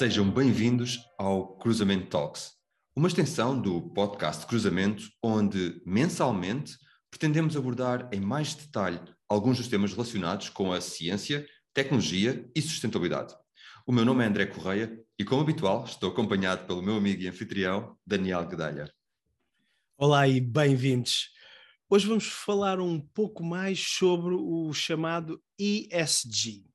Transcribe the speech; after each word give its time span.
Sejam 0.00 0.30
bem-vindos 0.30 0.98
ao 1.18 1.58
Cruzamento 1.58 2.06
Talks, 2.06 2.52
uma 2.96 3.06
extensão 3.06 3.60
do 3.60 3.82
podcast 3.92 4.46
Cruzamento, 4.46 5.02
onde 5.22 5.78
mensalmente 5.84 6.74
pretendemos 7.10 7.54
abordar 7.54 8.08
em 8.10 8.18
mais 8.18 8.54
detalhe 8.54 8.98
alguns 9.28 9.58
dos 9.58 9.68
temas 9.68 9.92
relacionados 9.92 10.48
com 10.48 10.72
a 10.72 10.80
ciência, 10.80 11.46
tecnologia 11.74 12.50
e 12.56 12.62
sustentabilidade. 12.62 13.34
O 13.86 13.92
meu 13.92 14.06
nome 14.06 14.24
é 14.24 14.26
André 14.26 14.46
Correia 14.46 14.90
e, 15.18 15.22
como 15.22 15.42
habitual, 15.42 15.84
estou 15.84 16.10
acompanhado 16.10 16.66
pelo 16.66 16.80
meu 16.80 16.96
amigo 16.96 17.20
e 17.20 17.28
anfitrião, 17.28 17.94
Daniel 18.06 18.48
Gedalha. 18.48 18.90
Olá 19.98 20.26
e 20.26 20.40
bem-vindos. 20.40 21.28
Hoje 21.90 22.06
vamos 22.06 22.26
falar 22.26 22.80
um 22.80 22.98
pouco 22.98 23.44
mais 23.44 23.78
sobre 23.78 24.34
o 24.34 24.72
chamado 24.72 25.42
ESG 25.58 26.69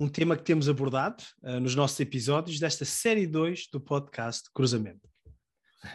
um 0.00 0.08
tema 0.08 0.36
que 0.36 0.44
temos 0.44 0.68
abordado 0.68 1.22
uh, 1.42 1.58
nos 1.60 1.74
nossos 1.74 1.98
episódios 2.00 2.58
desta 2.58 2.84
série 2.84 3.26
2 3.26 3.68
do 3.72 3.80
podcast 3.80 4.48
Cruzamento. 4.54 5.08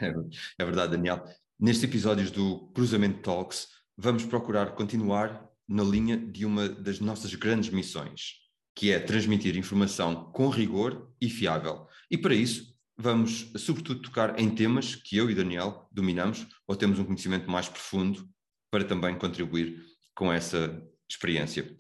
É, 0.02 0.14
é 0.60 0.66
verdade, 0.66 0.92
Daniel. 0.92 1.24
Nestes 1.60 1.84
episódios 1.84 2.32
do 2.32 2.68
Cruzamento 2.74 3.22
Talks, 3.22 3.68
vamos 3.98 4.26
procurar 4.26 4.76
continuar 4.76 5.50
na 5.68 5.84
linha 5.84 6.18
de 6.18 6.46
uma 6.46 6.68
das 6.68 7.00
nossas 7.00 7.34
grandes 7.36 7.70
missões, 7.70 8.36
que 8.76 8.92
é 8.92 9.00
transmitir 9.00 9.56
informação 9.58 10.32
com 10.32 10.50
rigor 10.50 11.12
e 11.22 11.30
fiável. 11.30 11.88
E 12.10 12.18
para 12.18 12.34
isso, 12.34 12.74
vamos 12.98 13.52
sobretudo 13.58 14.02
tocar 14.02 14.40
em 14.40 14.50
temas 14.54 14.96
que 14.96 15.18
eu 15.18 15.30
e 15.30 15.36
Daniel 15.36 15.88
dominamos 15.92 16.46
ou 16.68 16.76
temos 16.76 17.00
um 17.00 17.06
conhecimento 17.06 17.50
mais 17.50 17.70
profundo 17.70 18.28
para 18.72 18.84
também 18.84 19.18
contribuir 19.18 19.82
com 20.16 20.32
essa 20.32 20.82
experiência. 21.10 21.76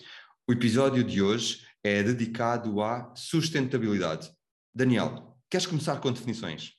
O 0.48 0.52
episódio 0.52 1.04
de 1.04 1.21
hoje 1.21 1.66
é 1.84 2.02
dedicado 2.02 2.82
à 2.82 3.14
sustentabilidade. 3.16 4.32
Daniel, 4.74 5.38
queres 5.49 5.66
começar 5.66 5.99
com 5.99 6.12
definições? 6.12 6.74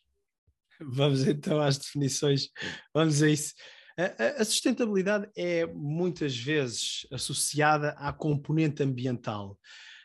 Vamos 0.81 1.27
então 1.27 1.61
às 1.61 1.79
definições. 1.79 2.49
Vamos 2.93 3.23
a 3.23 3.29
isso. 3.29 3.55
A, 3.97 4.45
sustentabilidade 4.45 5.29
é 5.37 5.67
muitas 5.67 6.37
vezes 6.37 7.07
associada 7.13 7.91
à 7.91 8.13
componente 8.13 8.83
ambiental. 8.83 9.59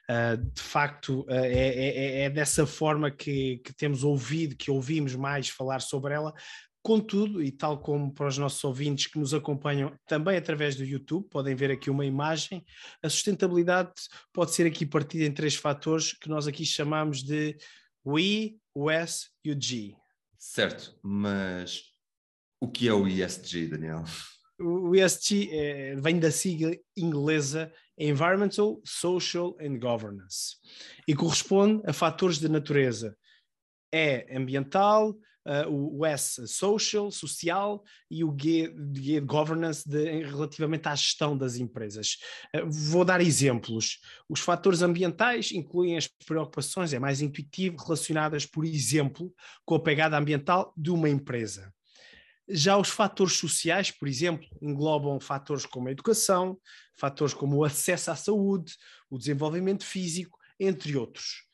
Uh, 0.09 0.37
de 0.37 0.61
facto, 0.61 1.21
uh, 1.21 1.31
é, 1.31 1.53
é, 1.53 2.21
é, 2.23 2.29
dessa 2.29 2.65
forma 2.65 3.11
que, 3.11 3.61
temos 3.77 4.03
ouvido, 4.03 4.55
que 4.55 4.71
ouvimos 4.71 5.15
mais 5.15 5.49
falar 5.49 5.81
sobre 5.81 6.13
ela, 6.13 6.33
Contudo, 6.81 7.43
e 7.43 7.51
tal 7.51 7.81
como 7.81 8.13
para 8.13 8.27
os 8.27 8.37
nossos 8.37 8.63
ouvintes 8.63 9.07
que 9.07 9.19
nos 9.19 9.33
acompanham 9.33 9.93
também 10.07 10.37
através 10.37 10.75
do 10.75 10.83
YouTube, 10.83 11.27
podem 11.29 11.53
ver 11.53 11.71
aqui 11.71 11.89
uma 11.89 12.05
imagem, 12.05 12.65
a 13.03 13.09
sustentabilidade 13.09 13.91
pode 14.31 14.51
ser 14.51 14.65
aqui 14.65 14.85
partida 14.85 15.25
em 15.25 15.33
três 15.33 15.55
fatores 15.55 16.13
que 16.13 16.29
nós 16.29 16.47
aqui 16.47 16.65
chamamos 16.65 17.21
de 17.21 17.57
We, 18.05 18.55
o 18.73 18.89
S 18.89 19.27
e 19.43 19.51
o 19.51 19.61
G. 19.61 19.95
Certo, 20.37 20.97
mas 21.03 21.83
o 22.61 22.67
que 22.69 22.87
é 22.87 22.93
o 22.93 23.07
ESG, 23.07 23.67
Daniel? 23.67 24.05
O 24.57 24.95
ESG 24.95 25.49
é, 25.51 25.95
vem 25.95 26.19
da 26.19 26.31
sigla 26.31 26.75
inglesa 26.95 27.71
Environmental, 27.97 28.81
Social 28.85 29.55
and 29.59 29.79
Governance 29.79 30.55
e 31.07 31.13
corresponde 31.13 31.81
a 31.85 31.91
fatores 31.91 32.39
de 32.39 32.47
natureza. 32.47 33.17
É 33.93 34.25
ambiental, 34.35 35.15
uh, 35.45 35.69
o 35.69 36.05
S 36.05 36.47
social, 36.47 37.11
social 37.11 37.83
e 38.09 38.23
o 38.23 38.35
G, 38.37 39.21
governance 39.21 39.87
de, 39.87 40.23
relativamente 40.23 40.87
à 40.87 40.95
gestão 40.95 41.37
das 41.37 41.55
empresas. 41.55 42.17
Uh, 42.55 42.69
vou 42.69 43.05
dar 43.05 43.21
exemplos. 43.21 43.99
Os 44.27 44.39
fatores 44.39 44.81
ambientais 44.81 45.51
incluem 45.51 45.97
as 45.97 46.07
preocupações, 46.07 46.93
é 46.93 46.99
mais 46.99 47.21
intuitivo, 47.21 47.77
relacionadas, 47.77 48.45
por 48.45 48.65
exemplo, 48.65 49.33
com 49.65 49.75
a 49.75 49.79
pegada 49.79 50.17
ambiental 50.17 50.73
de 50.75 50.91
uma 50.91 51.09
empresa. 51.09 51.73
Já 52.51 52.77
os 52.77 52.89
fatores 52.89 53.33
sociais, 53.33 53.91
por 53.91 54.07
exemplo, 54.07 54.47
englobam 54.59 55.19
fatores 55.19 55.67
como 55.67 55.87
a 55.87 55.91
educação, 55.91 56.59
fatores 56.97 57.33
como 57.33 57.57
o 57.57 57.63
acesso 57.63 58.09
à 58.09 58.15
saúde, 58.15 58.75
o 59.07 59.19
desenvolvimento 59.19 59.85
físico, 59.85 60.39
entre 60.59 60.97
outros. 60.97 61.48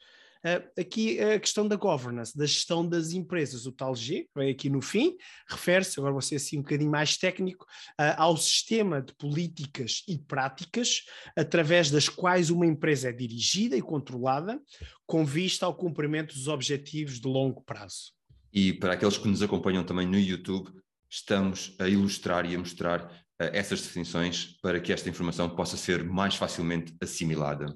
Uh, 0.46 0.80
aqui 0.80 1.20
a 1.20 1.40
questão 1.40 1.68
da 1.68 1.76
governance, 1.76 2.38
da 2.38 2.46
gestão 2.46 2.88
das 2.88 3.14
empresas, 3.14 3.66
o 3.66 3.72
tal 3.72 3.96
G, 3.96 4.28
vem 4.36 4.52
aqui 4.52 4.70
no 4.70 4.80
fim, 4.80 5.18
refere-se, 5.50 6.00
agora 6.00 6.14
vou 6.14 6.22
ser 6.22 6.36
assim 6.36 6.60
um 6.60 6.62
bocadinho 6.62 6.92
mais 6.92 7.18
técnico, 7.18 7.66
uh, 8.00 8.14
ao 8.16 8.38
sistema 8.38 9.02
de 9.02 9.12
políticas 9.16 10.04
e 10.08 10.20
práticas 10.20 11.02
através 11.36 11.90
das 11.90 12.08
quais 12.08 12.52
uma 12.52 12.68
empresa 12.68 13.10
é 13.10 13.12
dirigida 13.12 13.76
e 13.76 13.82
controlada 13.82 14.62
com 15.08 15.26
vista 15.26 15.66
ao 15.66 15.74
cumprimento 15.74 16.36
dos 16.36 16.48
objetivos 16.48 17.20
de 17.20 17.28
longo 17.28 17.64
prazo. 17.64 18.14
E 18.54 18.72
para 18.72 18.94
aqueles 18.94 19.18
que 19.18 19.28
nos 19.28 19.42
acompanham 19.42 19.84
também 19.84 20.06
no 20.06 20.20
YouTube, 20.20 20.72
estamos 21.10 21.76
a 21.80 21.90
ilustrar 21.90 22.46
e 22.46 22.54
a 22.54 22.60
mostrar 22.60 23.02
uh, 23.02 23.50
essas 23.52 23.82
definições 23.82 24.60
para 24.62 24.80
que 24.80 24.94
esta 24.94 25.10
informação 25.10 25.50
possa 25.50 25.76
ser 25.76 26.04
mais 26.04 26.36
facilmente 26.36 26.96
assimilada. 27.02 27.76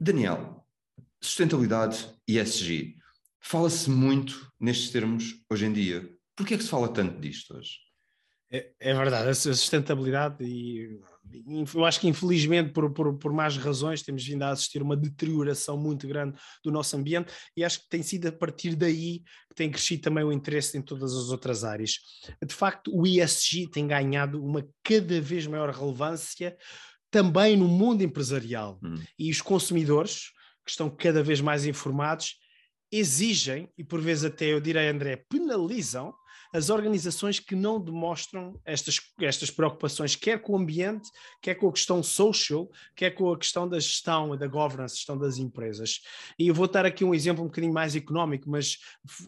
Daniel, 0.00 0.64
Sustentabilidade 1.20 2.08
e 2.26 2.38
ESG. 2.38 2.96
Fala-se 3.40 3.90
muito 3.90 4.50
nestes 4.60 4.90
termos 4.90 5.42
hoje 5.50 5.66
em 5.66 5.72
dia. 5.72 6.08
Por 6.36 6.46
que 6.46 6.54
é 6.54 6.56
que 6.56 6.62
se 6.62 6.70
fala 6.70 6.88
tanto 6.88 7.20
disto 7.20 7.56
hoje? 7.56 7.72
É, 8.50 8.70
é 8.80 8.94
verdade, 8.94 9.28
a 9.28 9.34
sustentabilidade 9.34 10.42
e 10.42 10.98
eu 11.74 11.84
acho 11.84 12.00
que 12.00 12.08
infelizmente 12.08 12.72
por, 12.72 12.90
por, 12.92 13.18
por 13.18 13.32
más 13.32 13.58
razões 13.58 14.02
temos 14.02 14.24
vindo 14.24 14.42
a 14.42 14.50
assistir 14.50 14.82
uma 14.82 14.96
deterioração 14.96 15.76
muito 15.76 16.08
grande 16.08 16.38
do 16.64 16.70
nosso 16.70 16.96
ambiente 16.96 17.30
e 17.54 17.62
acho 17.62 17.80
que 17.80 17.88
tem 17.90 18.02
sido 18.02 18.28
a 18.28 18.32
partir 18.32 18.74
daí 18.74 19.20
que 19.20 19.54
tem 19.54 19.70
crescido 19.70 20.02
também 20.02 20.24
o 20.24 20.32
interesse 20.32 20.78
em 20.78 20.82
todas 20.82 21.14
as 21.14 21.28
outras 21.28 21.64
áreas. 21.64 21.98
De 22.42 22.54
facto, 22.54 22.90
o 22.94 23.06
ESG 23.06 23.68
tem 23.70 23.86
ganhado 23.86 24.42
uma 24.42 24.66
cada 24.82 25.20
vez 25.20 25.46
maior 25.46 25.68
relevância 25.68 26.56
também 27.10 27.56
no 27.56 27.68
mundo 27.68 28.02
empresarial 28.02 28.78
hum. 28.82 28.96
e 29.18 29.30
os 29.30 29.42
consumidores 29.42 30.30
que 30.68 30.72
estão 30.72 30.90
cada 30.90 31.22
vez 31.22 31.40
mais 31.40 31.64
informados, 31.64 32.36
exigem, 32.92 33.72
e 33.78 33.82
por 33.82 34.02
vezes 34.02 34.24
até 34.24 34.44
eu 34.52 34.60
direi, 34.60 34.86
André, 34.86 35.16
penalizam 35.16 36.12
as 36.52 36.70
organizações 36.70 37.38
que 37.40 37.54
não 37.54 37.80
demonstram 37.80 38.58
estas, 38.64 39.00
estas 39.20 39.50
preocupações, 39.50 40.16
quer 40.16 40.40
com 40.40 40.52
o 40.52 40.56
ambiente, 40.56 41.08
quer 41.42 41.54
com 41.54 41.68
a 41.68 41.72
questão 41.72 42.02
social, 42.02 42.68
quer 42.96 43.10
com 43.10 43.32
a 43.32 43.38
questão 43.38 43.68
da 43.68 43.78
gestão 43.78 44.34
e 44.34 44.38
da 44.38 44.46
governance, 44.46 44.96
gestão 44.96 45.18
das 45.18 45.38
empresas. 45.38 46.00
E 46.38 46.48
eu 46.48 46.54
vou 46.54 46.68
dar 46.68 46.86
aqui 46.86 47.04
um 47.04 47.14
exemplo 47.14 47.42
um 47.42 47.48
bocadinho 47.48 47.72
mais 47.72 47.94
económico, 47.94 48.50
mas 48.50 48.78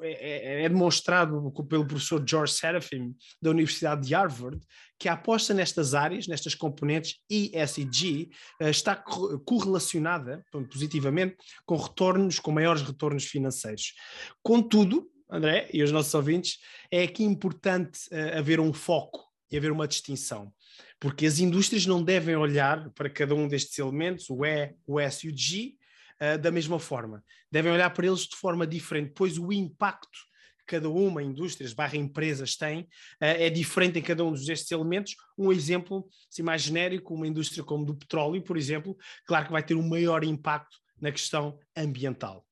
é, 0.01 0.61
é, 0.61 0.65
é 0.65 0.69
demonstrado 0.69 1.53
pelo 1.69 1.87
professor 1.87 2.23
George 2.27 2.55
Serafim, 2.55 3.15
da 3.41 3.51
Universidade 3.51 4.07
de 4.07 4.15
Harvard, 4.15 4.61
que 5.01 5.09
a 5.09 5.15
aposta 5.15 5.55
nestas 5.55 5.95
áreas, 5.95 6.27
nestas 6.27 6.55
componentes 6.55 7.19
ESG, 7.31 8.29
eh, 8.61 8.69
está 8.69 8.95
correlacionada 8.95 10.45
positivamente 10.71 11.37
com 11.65 11.77
retornos, 11.77 12.39
com 12.39 12.53
maiores 12.53 12.83
retornos 12.83 13.25
financeiros. 13.25 13.95
Contudo, 14.43 15.11
André, 15.31 15.69
e 15.73 15.83
os 15.83 15.93
nossos 15.93 16.13
ouvintes, 16.15 16.59
é 16.91 17.03
aqui 17.03 17.23
importante 17.23 18.01
uh, 18.11 18.39
haver 18.39 18.59
um 18.59 18.73
foco 18.73 19.25
e 19.51 19.57
haver 19.57 19.71
uma 19.71 19.87
distinção, 19.87 20.53
porque 20.99 21.25
as 21.25 21.39
indústrias 21.39 21.87
não 21.87 22.03
devem 22.03 22.37
olhar 22.37 22.91
para 22.91 23.09
cada 23.09 23.35
um 23.35 23.47
destes 23.47 23.79
elementos, 23.79 24.29
o 24.29 24.45
E, 24.45 24.75
o 24.87 24.99
S 24.99 25.27
e 25.27 25.31
o 25.31 25.37
G, 25.37 25.77
uh, 26.21 26.39
da 26.39 26.51
mesma 26.51 26.79
forma. 26.79 27.25
Devem 27.51 27.73
olhar 27.73 27.91
para 27.91 28.07
eles 28.07 28.27
de 28.27 28.37
forma 28.37 28.67
diferente, 28.67 29.13
pois 29.15 29.39
o 29.39 29.53
impacto 29.53 30.19
que 30.59 30.65
cada 30.67 30.89
uma, 30.89 31.23
indústrias 31.23 31.73
barra 31.73 31.97
empresas, 31.97 32.57
tem, 32.57 32.83
uh, 32.83 32.87
é 33.21 33.49
diferente 33.49 34.01
em 34.01 34.03
cada 34.03 34.25
um 34.25 34.33
destes 34.33 34.71
elementos. 34.71 35.15
Um 35.39 35.53
exemplo, 35.53 36.09
assim, 36.29 36.43
mais 36.43 36.63
genérico, 36.63 37.15
uma 37.15 37.27
indústria 37.27 37.63
como 37.63 37.85
do 37.85 37.95
petróleo, 37.95 38.43
por 38.43 38.57
exemplo, 38.57 38.97
claro 39.25 39.47
que 39.47 39.53
vai 39.53 39.63
ter 39.63 39.75
um 39.77 39.89
maior 39.89 40.25
impacto 40.25 40.77
na 41.01 41.13
questão 41.13 41.59
ambiental. 41.77 42.45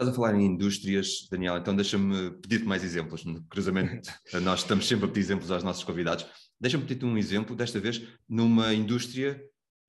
Estás 0.00 0.14
a 0.14 0.16
falar 0.16 0.34
em 0.34 0.46
indústrias, 0.46 1.28
Daniel, 1.30 1.58
então 1.58 1.76
deixa-me 1.76 2.30
pedir-te 2.30 2.64
mais 2.64 2.82
exemplos. 2.82 3.22
No 3.22 3.42
cruzamento, 3.42 4.10
nós 4.40 4.60
estamos 4.60 4.88
sempre 4.88 5.04
a 5.04 5.08
pedir 5.08 5.20
exemplos 5.20 5.50
aos 5.50 5.62
nossos 5.62 5.84
convidados. 5.84 6.24
Deixa-me 6.58 6.84
pedir-te 6.84 7.04
um 7.04 7.18
exemplo, 7.18 7.54
desta 7.54 7.78
vez, 7.78 8.00
numa 8.26 8.72
indústria 8.72 9.38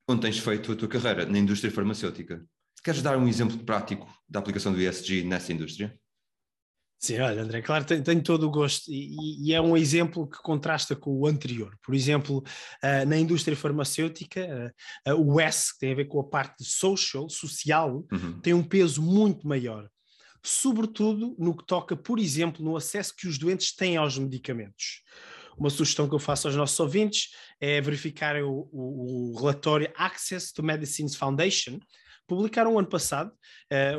onde 0.10 0.20
tens 0.20 0.38
feito 0.38 0.70
a 0.70 0.76
tua 0.76 0.90
carreira, 0.90 1.26
na 1.26 1.40
indústria 1.40 1.72
farmacêutica. 1.72 2.46
Queres 2.84 3.02
dar 3.02 3.18
um 3.18 3.26
exemplo 3.26 3.58
prático 3.60 4.06
da 4.28 4.40
aplicação 4.40 4.74
do 4.74 4.82
ESG 4.82 5.24
nessa 5.24 5.54
indústria? 5.54 5.98
Sim, 7.00 7.20
olha, 7.20 7.42
André, 7.42 7.62
claro, 7.62 7.86
tenho, 7.86 8.04
tenho 8.04 8.22
todo 8.22 8.44
o 8.46 8.52
gosto 8.52 8.92
e, 8.92 9.48
e, 9.48 9.54
é 9.54 9.62
um 9.62 9.78
exemplo 9.78 10.28
que 10.28 10.40
contrasta 10.44 10.94
com 10.94 11.22
o 11.22 11.26
anterior. 11.26 11.74
Por 11.82 11.96
exemplo, 11.96 12.40
uh, 12.84 13.08
na 13.08 13.18
indústria 13.18 13.56
farmacêutica, 13.56 14.74
uh, 15.08 15.14
uh, 15.14 15.34
o 15.34 15.40
S, 15.40 15.74
que 15.74 15.80
tem 15.80 15.94
a 15.94 15.96
ver 15.96 16.06
com 16.06 16.20
a 16.20 16.24
parte 16.26 16.66
social, 16.66 17.30
social, 17.30 18.06
uhum. 18.12 18.42
tem 18.42 18.54
um 18.54 18.62
peso 18.62 19.02
muito 19.02 19.48
maior 19.48 19.90
sobretudo 20.44 21.36
no 21.38 21.56
que 21.56 21.66
toca, 21.66 21.96
por 21.96 22.20
exemplo, 22.20 22.64
no 22.64 22.76
acesso 22.76 23.16
que 23.16 23.28
os 23.28 23.38
doentes 23.38 23.76
têm 23.76 23.98
aos 23.98 24.18
medicamentos. 24.18 25.04
Uma 25.58 25.70
sugestão 25.70 26.08
que 26.08 26.16
eu 26.16 26.20
faço 26.20 26.48
aos 26.48 26.56
nossos 26.56 26.80
ouvintes 26.80 27.30
é 27.60 27.80
verificar 27.82 28.42
o, 28.42 28.70
o, 28.72 29.34
o 29.34 29.40
relatório 29.40 29.92
Access 29.96 30.52
to 30.54 30.64
Medicines 30.64 31.16
Foundation, 31.16 31.80
publicaram 32.28 32.80
ano 32.80 32.88
passado 32.88 33.32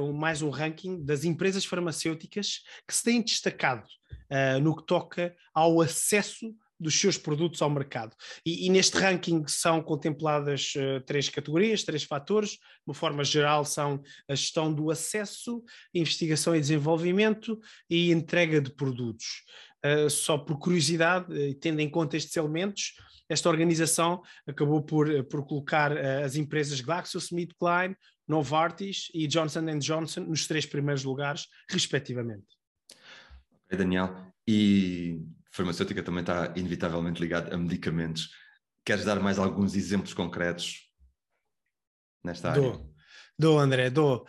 uh, 0.00 0.12
mais 0.14 0.40
um 0.40 0.48
ranking 0.48 1.04
das 1.04 1.22
empresas 1.22 1.64
farmacêuticas 1.64 2.62
que 2.88 2.94
se 2.94 3.02
têm 3.02 3.20
destacado 3.20 3.84
uh, 3.84 4.58
no 4.58 4.74
que 4.74 4.86
toca 4.86 5.36
ao 5.52 5.80
acesso 5.82 6.54
dos 6.82 6.98
seus 6.98 7.16
produtos 7.16 7.62
ao 7.62 7.70
mercado. 7.70 8.14
E, 8.44 8.66
e 8.66 8.70
neste 8.70 8.96
ranking 8.96 9.44
são 9.46 9.80
contempladas 9.82 10.72
uh, 10.76 11.00
três 11.06 11.28
categorias, 11.28 11.84
três 11.84 12.02
fatores. 12.02 12.50
De 12.50 12.58
uma 12.86 12.94
forma 12.94 13.24
geral, 13.24 13.64
são 13.64 14.02
a 14.28 14.34
gestão 14.34 14.72
do 14.72 14.90
acesso, 14.90 15.62
investigação 15.94 16.54
e 16.54 16.60
desenvolvimento 16.60 17.58
e 17.88 18.10
entrega 18.10 18.60
de 18.60 18.70
produtos. 18.74 19.44
Uh, 19.84 20.10
só 20.10 20.36
por 20.36 20.58
curiosidade, 20.58 21.32
uh, 21.32 21.54
tendo 21.54 21.80
em 21.80 21.88
conta 21.88 22.16
estes 22.16 22.36
elementos, 22.36 22.94
esta 23.28 23.48
organização 23.48 24.20
acabou 24.46 24.82
por, 24.82 25.24
por 25.24 25.46
colocar 25.46 25.96
as 25.96 26.36
empresas 26.36 26.82
GlaxoSmithKline, 26.82 27.96
Novartis 28.28 29.10
e 29.14 29.26
Johnson 29.26 29.78
Johnson 29.78 30.20
nos 30.20 30.46
três 30.46 30.66
primeiros 30.66 31.02
lugares, 31.02 31.46
respectivamente. 31.70 32.46
Ok, 33.64 33.78
Daniel. 33.78 34.14
E 34.46 35.20
farmacêutica 35.52 36.02
também 36.02 36.22
está 36.22 36.52
inevitavelmente 36.56 37.20
ligada 37.20 37.54
a 37.54 37.58
medicamentos. 37.58 38.30
Queres 38.84 39.04
dar 39.04 39.20
mais 39.20 39.38
alguns 39.38 39.76
exemplos 39.76 40.12
concretos 40.14 40.90
nesta 42.24 42.50
área? 42.50 42.62
Dou, 42.62 42.94
dou 43.38 43.58
André, 43.58 43.90
dou. 43.90 44.26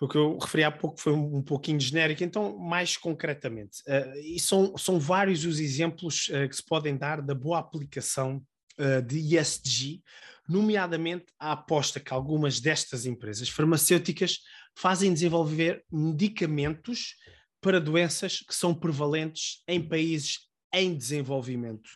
O 0.00 0.08
que 0.08 0.18
eu 0.18 0.36
referi 0.36 0.64
há 0.64 0.70
pouco 0.70 1.00
foi 1.00 1.12
um, 1.12 1.36
um 1.36 1.42
pouquinho 1.42 1.78
genérico, 1.78 2.24
então, 2.24 2.58
mais 2.58 2.96
concretamente, 2.96 3.82
uh, 3.86 4.18
e 4.18 4.40
são, 4.40 4.76
são 4.76 4.98
vários 4.98 5.44
os 5.44 5.60
exemplos 5.60 6.28
uh, 6.28 6.48
que 6.48 6.56
se 6.56 6.64
podem 6.66 6.96
dar 6.96 7.22
da 7.22 7.36
boa 7.36 7.60
aplicação 7.60 8.42
uh, 8.80 9.00
de 9.00 9.36
ESG, 9.36 10.02
nomeadamente 10.48 11.26
a 11.38 11.52
aposta 11.52 12.00
que 12.00 12.12
algumas 12.12 12.58
destas 12.58 13.06
empresas 13.06 13.48
farmacêuticas 13.48 14.40
fazem 14.76 15.12
desenvolver 15.14 15.84
medicamentos 15.90 17.14
para 17.62 17.80
doenças 17.80 18.40
que 18.40 18.54
são 18.54 18.74
prevalentes 18.74 19.62
em 19.68 19.80
países 19.80 20.40
em 20.74 20.94
desenvolvimento. 20.94 21.88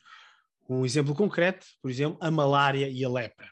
Um 0.69 0.87
exemplo 0.87 1.15
concreto, 1.15 1.67
por 1.83 1.91
exemplo, 1.91 2.17
a 2.21 2.31
malária 2.31 2.89
e 2.89 3.05
a 3.05 3.09
lepra. 3.09 3.51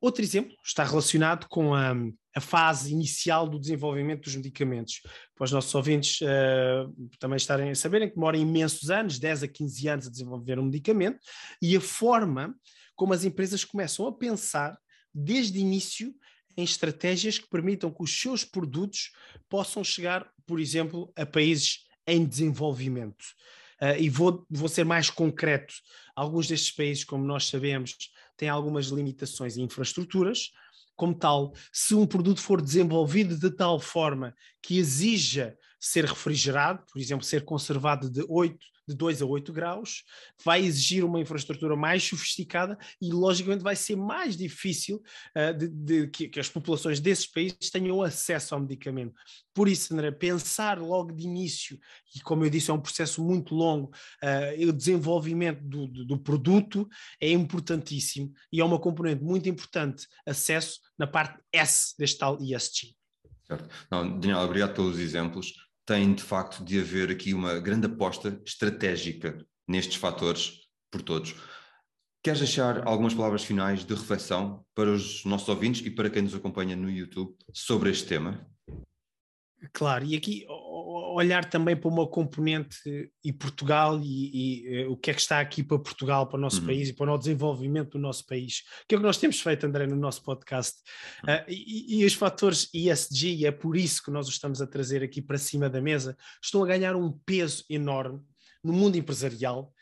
Outro 0.00 0.20
exemplo 0.20 0.52
está 0.64 0.82
relacionado 0.82 1.46
com 1.48 1.74
a, 1.74 1.94
a 2.34 2.40
fase 2.40 2.92
inicial 2.92 3.48
do 3.48 3.58
desenvolvimento 3.58 4.24
dos 4.24 4.34
medicamentos. 4.34 5.00
Para 5.36 5.44
os 5.44 5.52
nossos 5.52 5.72
ouvintes 5.76 6.20
uh, 6.22 6.92
também 7.20 7.36
estarem 7.36 7.70
a 7.70 7.74
saberem 7.76 8.08
que 8.08 8.16
demora 8.16 8.36
imensos 8.36 8.90
anos, 8.90 9.20
10 9.20 9.44
a 9.44 9.48
15 9.48 9.88
anos, 9.88 10.06
a 10.08 10.10
desenvolver 10.10 10.58
um 10.58 10.64
medicamento, 10.64 11.20
e 11.60 11.76
a 11.76 11.80
forma 11.80 12.52
como 12.96 13.12
as 13.12 13.24
empresas 13.24 13.64
começam 13.64 14.06
a 14.08 14.12
pensar 14.12 14.76
desde 15.14 15.58
o 15.58 15.60
início 15.60 16.12
em 16.56 16.64
estratégias 16.64 17.38
que 17.38 17.48
permitam 17.48 17.90
que 17.90 18.02
os 18.02 18.20
seus 18.20 18.44
produtos 18.44 19.12
possam 19.48 19.82
chegar, 19.82 20.30
por 20.46 20.60
exemplo, 20.60 21.12
a 21.16 21.24
países 21.24 21.84
em 22.06 22.24
desenvolvimento. 22.24 23.24
Uh, 23.80 23.98
e 23.98 24.08
vou, 24.08 24.46
vou 24.48 24.68
ser 24.68 24.84
mais 24.84 25.10
concreto. 25.10 25.74
Alguns 26.14 26.46
destes 26.46 26.70
países, 26.70 27.04
como 27.04 27.24
nós 27.24 27.48
sabemos, 27.48 27.96
têm 28.36 28.48
algumas 28.48 28.86
limitações 28.86 29.56
em 29.56 29.62
infraestruturas. 29.62 30.50
Como 30.94 31.14
tal, 31.14 31.52
se 31.72 31.94
um 31.94 32.06
produto 32.06 32.40
for 32.40 32.60
desenvolvido 32.60 33.36
de 33.36 33.50
tal 33.50 33.80
forma 33.80 34.34
que 34.62 34.78
exija 34.78 35.56
ser 35.82 36.04
refrigerado, 36.04 36.84
por 36.90 37.00
exemplo, 37.00 37.24
ser 37.24 37.44
conservado 37.44 38.08
de 38.08 38.24
8 38.28 38.56
de 38.86 38.96
2 38.96 39.22
a 39.22 39.26
8 39.26 39.52
graus, 39.52 40.04
vai 40.44 40.64
exigir 40.64 41.04
uma 41.04 41.20
infraestrutura 41.20 41.76
mais 41.76 42.02
sofisticada 42.02 42.76
e, 43.00 43.12
logicamente, 43.12 43.62
vai 43.62 43.76
ser 43.76 43.96
mais 43.96 44.36
difícil 44.36 45.02
uh, 45.36 45.56
de, 45.56 45.68
de 45.68 46.06
que, 46.08 46.28
que, 46.28 46.40
as 46.40 46.48
populações 46.48 47.00
desses 47.00 47.26
países 47.26 47.70
tenham 47.70 48.02
acesso 48.02 48.54
ao 48.54 48.60
medicamento. 48.60 49.14
Por 49.54 49.68
isso, 49.68 49.92
André, 49.94 50.10
pensar 50.10 50.80
logo 50.80 51.12
de 51.12 51.24
início, 51.24 51.78
e 52.14 52.20
como 52.20 52.44
eu 52.44 52.50
disse, 52.50 52.70
é 52.70 52.74
um 52.74 52.80
processo 52.80 53.22
muito 53.22 53.54
longo, 53.54 53.90
uh, 54.22 54.68
o 54.68 54.72
desenvolvimento 54.72 55.62
do, 55.62 55.86
do, 55.86 56.04
do 56.04 56.18
produto 56.18 56.88
é 57.20 57.30
importantíssimo 57.30 58.32
e 58.52 58.60
é 58.60 58.64
uma 58.64 58.80
componente 58.80 59.22
muito 59.22 59.48
importante, 59.48 60.06
acesso 60.26 60.80
na 60.98 61.06
parte 61.06 61.40
S 61.52 61.94
deste 61.98 62.18
tal 62.18 62.38
ESG. 62.40 62.96
Certo. 63.46 63.68
Não, 63.90 64.18
Daniel, 64.18 64.38
obrigado 64.40 64.74
pelos 64.74 64.98
exemplos 64.98 65.52
tem 65.84 66.14
de 66.14 66.22
facto 66.22 66.64
de 66.64 66.80
haver 66.80 67.10
aqui 67.10 67.34
uma 67.34 67.58
grande 67.58 67.86
aposta 67.86 68.40
estratégica 68.46 69.44
nestes 69.66 69.96
fatores 69.96 70.68
por 70.90 71.02
todos. 71.02 71.34
Queres 72.22 72.38
deixar 72.38 72.86
algumas 72.86 73.14
palavras 73.14 73.42
finais 73.42 73.84
de 73.84 73.94
reflexão 73.94 74.64
para 74.74 74.90
os 74.90 75.24
nossos 75.24 75.48
ouvintes 75.48 75.84
e 75.84 75.90
para 75.90 76.08
quem 76.08 76.22
nos 76.22 76.34
acompanha 76.34 76.76
no 76.76 76.88
YouTube 76.88 77.34
sobre 77.52 77.90
este 77.90 78.06
tema? 78.06 78.46
Claro, 79.72 80.04
e 80.04 80.16
aqui 80.16 80.46
olhar 81.14 81.44
também 81.44 81.76
para 81.76 81.88
uma 81.88 82.06
componente 82.06 82.76
e 83.24 83.32
Portugal 83.32 84.00
e, 84.02 84.64
e, 84.64 84.86
o 84.86 84.96
que 84.96 85.10
é 85.10 85.14
que 85.14 85.20
está 85.20 85.40
aqui 85.40 85.62
para 85.62 85.78
Portugal, 85.78 86.26
para 86.26 86.38
o 86.38 86.40
nosso 86.40 86.60
uhum. 86.60 86.66
país 86.66 86.88
e 86.88 86.92
para 86.92 87.12
o 87.12 87.18
desenvolvimento 87.18 87.92
do 87.92 87.98
nosso 87.98 88.26
país, 88.26 88.62
que 88.88 88.94
é 88.94 88.98
o 88.98 89.00
que 89.00 89.06
nós 89.06 89.18
temos 89.18 89.40
feito, 89.40 89.66
André, 89.66 89.86
no 89.86 89.96
nosso 89.96 90.22
podcast. 90.22 90.80
Uhum. 91.26 91.34
Uh, 91.34 91.44
e, 91.48 92.00
e, 92.00 92.04
os 92.04 92.14
fatores 92.14 92.68
ESG, 92.72 93.34
e 93.34 93.46
é 93.46 93.50
por 93.50 93.76
isso 93.76 94.02
que 94.02 94.10
nós 94.10 94.28
os 94.28 94.34
estamos 94.34 94.60
a 94.62 94.66
trazer 94.66 95.02
aqui 95.02 95.22
para 95.22 95.38
cima 95.38 95.68
da 95.68 95.80
mesa, 95.80 96.16
estão 96.42 96.62
a 96.62 96.66
ganhar 96.66 96.96
um 96.96 97.12
peso 97.24 97.64
enorme 97.68 98.20
no 98.62 98.72
mundo 98.72 98.96
empresarial 98.96 99.72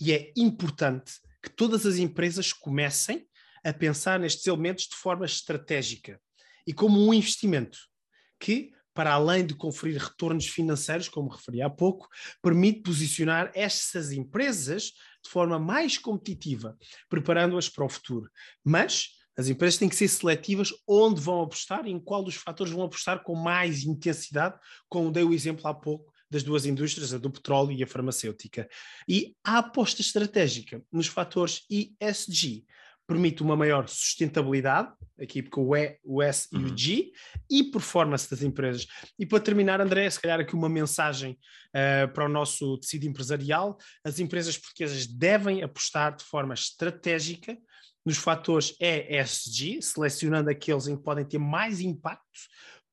e 0.00 0.12
é 0.12 0.32
importante 0.36 1.12
que 1.42 1.50
todas 1.50 1.86
as 1.86 1.96
empresas 1.96 2.52
comecem 2.52 3.26
a 3.64 3.72
pensar 3.72 4.18
nestes 4.18 4.46
elementos 4.46 4.86
de 4.86 4.94
forma 4.96 5.24
estratégica 5.24 6.20
e 6.66 6.72
como 6.72 7.00
um 7.00 7.14
investimento 7.14 7.78
que 8.38 8.73
para 8.94 9.12
além 9.12 9.44
de 9.44 9.54
conferir 9.54 10.00
retornos 10.00 10.46
financeiros, 10.46 11.08
como 11.08 11.28
referi 11.28 11.60
há 11.60 11.68
pouco, 11.68 12.08
permite 12.40 12.80
posicionar 12.80 13.50
essas 13.54 14.12
empresas 14.12 14.92
de 15.22 15.28
forma 15.28 15.58
mais 15.58 15.98
competitiva, 15.98 16.78
preparando-as 17.08 17.68
para 17.68 17.84
o 17.84 17.88
futuro. 17.88 18.30
Mas 18.64 19.08
as 19.36 19.48
empresas 19.48 19.78
têm 19.78 19.88
que 19.88 19.96
ser 19.96 20.06
seletivas 20.06 20.72
onde 20.86 21.20
vão 21.20 21.42
apostar 21.42 21.86
e 21.86 21.90
em 21.90 21.98
qual 21.98 22.22
dos 22.22 22.36
fatores 22.36 22.72
vão 22.72 22.84
apostar 22.84 23.22
com 23.24 23.34
mais 23.34 23.82
intensidade, 23.82 24.56
como 24.88 25.10
dei 25.10 25.24
o 25.24 25.34
exemplo 25.34 25.66
há 25.66 25.74
pouco 25.74 26.14
das 26.30 26.42
duas 26.42 26.66
indústrias, 26.66 27.12
a 27.12 27.18
do 27.18 27.30
petróleo 27.30 27.72
e 27.72 27.82
a 27.82 27.86
farmacêutica. 27.86 28.68
E 29.08 29.36
a 29.44 29.58
aposta 29.58 30.00
estratégica 30.00 30.82
nos 30.92 31.06
fatores 31.06 31.62
ESG 31.68 32.64
permite 33.06 33.42
uma 33.42 33.56
maior 33.56 33.88
sustentabilidade, 33.88 34.92
aqui 35.20 35.42
porque 35.42 35.60
o 35.60 35.76
E, 35.76 35.98
o 36.02 36.22
S 36.22 36.48
e 36.52 36.56
o 36.56 36.60
uhum. 36.60 36.76
G, 36.76 37.12
e 37.50 37.64
performance 37.64 38.28
das 38.30 38.42
empresas. 38.42 38.86
E 39.18 39.26
para 39.26 39.40
terminar, 39.40 39.80
André, 39.80 40.08
se 40.08 40.20
calhar 40.20 40.40
aqui 40.40 40.54
uma 40.54 40.68
mensagem 40.68 41.38
uh, 41.68 42.12
para 42.12 42.24
o 42.24 42.28
nosso 42.28 42.78
tecido 42.78 43.06
empresarial: 43.06 43.76
as 44.02 44.18
empresas 44.18 44.56
portuguesas 44.56 45.06
devem 45.06 45.62
apostar 45.62 46.16
de 46.16 46.24
forma 46.24 46.54
estratégica 46.54 47.56
nos 48.04 48.18
fatores 48.18 48.76
ESG, 48.80 49.80
selecionando 49.80 50.50
aqueles 50.50 50.86
em 50.86 50.96
que 50.96 51.02
podem 51.02 51.24
ter 51.24 51.38
mais 51.38 51.80
impacto, 51.80 52.40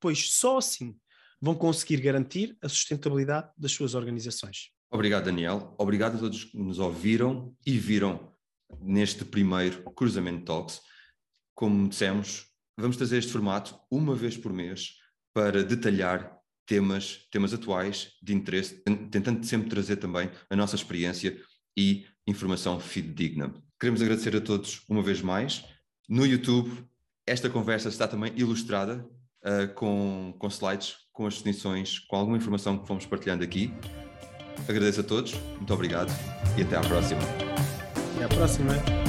pois 0.00 0.32
só 0.34 0.58
assim 0.58 0.96
vão 1.40 1.54
conseguir 1.54 2.00
garantir 2.00 2.56
a 2.62 2.68
sustentabilidade 2.68 3.50
das 3.58 3.72
suas 3.72 3.94
organizações. 3.94 4.70
Obrigado, 4.90 5.24
Daniel. 5.24 5.74
Obrigado 5.76 6.16
a 6.16 6.18
todos 6.18 6.44
que 6.44 6.56
nos 6.56 6.78
ouviram 6.78 7.54
e 7.66 7.78
viram 7.78 8.31
neste 8.80 9.24
primeiro 9.24 9.82
Cruzamento 9.92 10.44
Talks. 10.44 10.80
Como 11.54 11.88
dissemos, 11.88 12.46
vamos 12.76 12.96
trazer 12.96 13.18
este 13.18 13.32
formato 13.32 13.78
uma 13.90 14.14
vez 14.14 14.36
por 14.36 14.52
mês 14.52 14.94
para 15.34 15.62
detalhar 15.62 16.38
temas, 16.66 17.26
temas 17.30 17.52
atuais 17.52 18.12
de 18.22 18.34
interesse, 18.34 18.82
tentando 19.10 19.44
sempre 19.44 19.68
trazer 19.68 19.96
também 19.96 20.30
a 20.48 20.56
nossa 20.56 20.76
experiência 20.76 21.38
e 21.76 22.06
informação 22.26 22.78
fidedigna. 22.78 23.52
Queremos 23.80 24.00
agradecer 24.00 24.36
a 24.36 24.40
todos 24.40 24.82
uma 24.88 25.02
vez 25.02 25.20
mais. 25.20 25.64
No 26.08 26.24
YouTube, 26.24 26.86
esta 27.26 27.50
conversa 27.50 27.88
está 27.88 28.06
também 28.06 28.32
ilustrada 28.36 29.04
uh, 29.44 29.72
com, 29.74 30.34
com 30.38 30.46
slides, 30.48 30.96
com 31.12 31.26
as 31.26 31.36
definições, 31.36 31.98
com 31.98 32.16
alguma 32.16 32.36
informação 32.36 32.78
que 32.78 32.86
fomos 32.86 33.06
partilhando 33.06 33.42
aqui. 33.42 33.72
Agradeço 34.68 35.00
a 35.00 35.04
todos, 35.04 35.34
muito 35.56 35.72
obrigado 35.72 36.12
e 36.56 36.62
até 36.62 36.76
à 36.76 36.80
próxima. 36.80 37.51
Até 38.22 38.24
a 38.24 38.28
próxima. 38.28 39.01